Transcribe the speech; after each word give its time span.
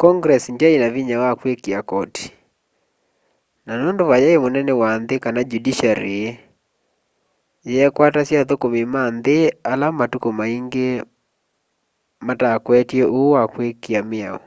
congress 0.00 0.44
ndyaina 0.54 0.86
vinya 0.94 1.16
wa 1.24 1.32
kuikia 1.40 1.80
koti 1.90 2.26
na 3.66 3.72
nundu 3.80 4.02
vayai 4.10 4.42
munene 4.42 4.72
wa 4.80 4.90
nthi 5.00 5.16
kana 5.24 5.40
judiciary 5.50 6.18
yeekwatasya 7.72 8.38
athukumi 8.42 8.82
ma 8.92 9.02
nthi 9.16 9.36
ala 9.70 9.86
matuku 9.98 10.28
maingi 10.38 10.86
matakwetye 12.26 13.04
uu 13.18 13.28
wa 13.34 13.42
kwikia 13.52 14.00
miao 14.10 14.40